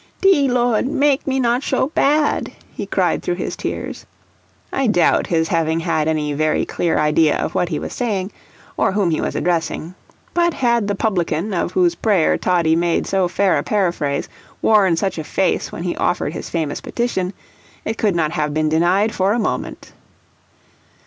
"Dee 0.19 0.49
Lord, 0.49 0.87
not 0.87 0.93
make 0.95 1.27
me 1.27 1.39
sho 1.59 1.89
bad," 1.93 2.51
he 2.73 2.87
cried 2.87 3.21
through 3.21 3.35
his 3.35 3.55
tears. 3.55 4.07
I 4.73 4.87
doubt 4.87 5.27
his 5.27 5.49
having 5.49 5.81
had 5.81 6.07
any 6.07 6.33
very 6.33 6.65
clear 6.65 6.97
idea 6.97 7.37
of 7.37 7.53
what 7.53 7.69
he 7.69 7.77
was 7.77 7.93
saying, 7.93 8.31
or 8.77 8.93
whom 8.93 9.11
he 9.11 9.21
was 9.21 9.35
addressing; 9.35 9.93
but 10.33 10.55
had 10.55 10.87
the 10.87 10.95
publican 10.95 11.53
of 11.53 11.73
whose 11.73 11.93
prayer 11.93 12.35
Toddie 12.35 12.75
made 12.75 13.05
so 13.05 13.27
fair 13.27 13.59
a 13.59 13.63
paraphrase 13.63 14.27
worn 14.59 14.95
such 14.97 15.19
a 15.19 15.23
face 15.23 15.71
when 15.71 15.83
he 15.83 15.95
offered 15.97 16.33
his 16.33 16.49
famous 16.49 16.81
petition, 16.81 17.31
it 17.85 17.99
could 17.99 18.15
not 18.15 18.31
have 18.31 18.55
been 18.55 18.69
denied 18.69 19.13
for 19.13 19.33
a 19.33 19.37
moment. 19.39 19.93